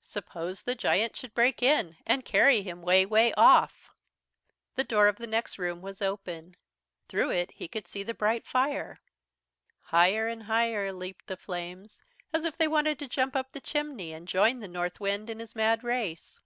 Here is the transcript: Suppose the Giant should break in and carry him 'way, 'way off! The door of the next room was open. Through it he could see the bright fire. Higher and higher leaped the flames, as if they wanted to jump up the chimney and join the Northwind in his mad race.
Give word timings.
Suppose 0.00 0.62
the 0.62 0.74
Giant 0.74 1.14
should 1.14 1.34
break 1.34 1.62
in 1.62 1.98
and 2.06 2.24
carry 2.24 2.62
him 2.62 2.80
'way, 2.80 3.04
'way 3.04 3.34
off! 3.34 3.90
The 4.76 4.82
door 4.84 5.08
of 5.08 5.16
the 5.16 5.26
next 5.26 5.58
room 5.58 5.82
was 5.82 6.00
open. 6.00 6.56
Through 7.06 7.32
it 7.32 7.50
he 7.50 7.68
could 7.68 7.86
see 7.86 8.02
the 8.02 8.14
bright 8.14 8.46
fire. 8.46 9.02
Higher 9.82 10.26
and 10.26 10.44
higher 10.44 10.90
leaped 10.90 11.26
the 11.26 11.36
flames, 11.36 12.00
as 12.32 12.44
if 12.44 12.56
they 12.56 12.64
wanted 12.66 12.98
to 13.00 13.08
jump 13.08 13.36
up 13.36 13.52
the 13.52 13.60
chimney 13.60 14.14
and 14.14 14.26
join 14.26 14.60
the 14.60 14.68
Northwind 14.68 15.28
in 15.28 15.38
his 15.38 15.54
mad 15.54 15.84
race. 15.84 16.40